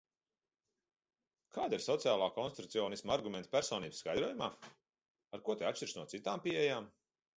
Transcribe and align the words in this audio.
Kādi 1.57 1.77
ir 1.79 1.83
sociālā 1.87 2.29
konstrukcionisma 2.37 3.13
argumenti 3.17 3.53
personības 3.57 4.01
skaidrojumā, 4.05 4.49
ar 5.39 5.45
ko 5.51 5.59
tie 5.61 5.69
atšķiras 5.73 5.97
no 6.01 6.07
citām 6.15 6.45
pieejām? 6.49 6.91